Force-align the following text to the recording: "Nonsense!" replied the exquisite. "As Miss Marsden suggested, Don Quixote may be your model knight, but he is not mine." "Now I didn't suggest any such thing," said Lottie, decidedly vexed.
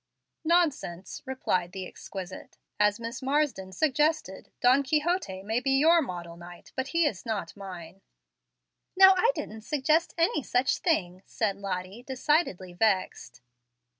"Nonsense!" 0.43 1.21
replied 1.27 1.73
the 1.73 1.85
exquisite. 1.85 2.57
"As 2.79 2.99
Miss 2.99 3.21
Marsden 3.21 3.71
suggested, 3.71 4.49
Don 4.59 4.81
Quixote 4.81 5.43
may 5.43 5.59
be 5.59 5.77
your 5.77 6.01
model 6.01 6.35
knight, 6.37 6.71
but 6.75 6.87
he 6.87 7.05
is 7.05 7.23
not 7.23 7.55
mine." 7.55 8.01
"Now 8.97 9.13
I 9.15 9.31
didn't 9.35 9.61
suggest 9.61 10.15
any 10.17 10.41
such 10.41 10.79
thing," 10.79 11.21
said 11.27 11.55
Lottie, 11.55 12.01
decidedly 12.01 12.73
vexed. 12.73 13.41